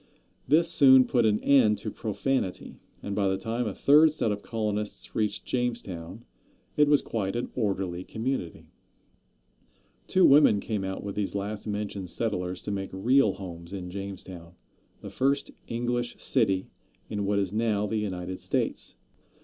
This 0.47 0.67
soon 0.71 1.05
put 1.05 1.27
an 1.27 1.39
end 1.43 1.77
to 1.77 1.91
profanity, 1.91 2.79
and 3.03 3.13
by 3.15 3.27
the 3.27 3.37
time 3.37 3.67
a 3.67 3.75
third 3.75 4.11
set 4.13 4.31
of 4.31 4.41
colonists 4.41 5.13
reached 5.13 5.45
Jamestown 5.45 6.25
it 6.75 6.87
was 6.87 7.03
quite 7.03 7.35
an 7.35 7.51
orderly 7.53 8.03
community. 8.03 8.65
[Illustration: 10.07 10.07
Crowning 10.07 10.07
Powhatan.] 10.07 10.13
Two 10.13 10.25
women 10.25 10.59
came 10.59 10.83
out 10.83 11.03
with 11.03 11.13
these 11.13 11.35
last 11.35 11.67
mentioned 11.67 12.09
settlers 12.09 12.63
to 12.63 12.71
make 12.71 12.89
real 12.91 13.33
homes 13.33 13.73
in 13.73 13.91
Jamestown, 13.91 14.55
the 15.01 15.11
first 15.11 15.51
English 15.67 16.15
city 16.17 16.65
in 17.07 17.23
what 17.27 17.37
is 17.37 17.53
now 17.53 17.85
the 17.85 17.97
United 17.97 18.39
States. 18.39 18.95